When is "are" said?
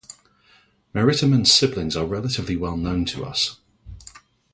1.95-2.07